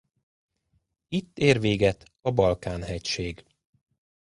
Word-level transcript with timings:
Itt 1.07 1.37
ér 1.37 1.59
véget 1.59 2.05
a 2.21 2.31
Balkán-hegység. 2.31 3.45